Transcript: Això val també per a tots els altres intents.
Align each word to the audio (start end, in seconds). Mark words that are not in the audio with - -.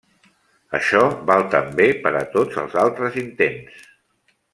Això 0.77 1.01
val 1.31 1.43
també 1.55 1.87
per 2.05 2.13
a 2.21 2.25
tots 2.37 2.57
els 2.63 2.73
altres 2.85 3.19
intents. 3.25 3.85